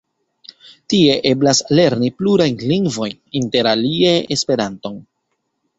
Tie 0.93 1.17
eblas 1.33 1.61
lerni 1.81 2.11
plurajn 2.23 2.59
lingvojn, 2.73 3.15
interalie 3.43 4.19
Esperanton. 4.39 5.03